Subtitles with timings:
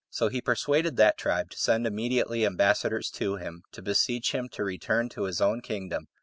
[0.09, 4.63] So he persuaded that tribe to send immediately ambassadors to him, to beseech him to
[4.63, 6.07] return to his own kingdom.